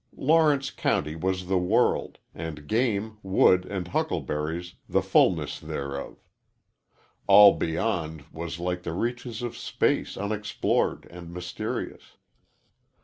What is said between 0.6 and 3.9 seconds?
County was the world, and game, wood, and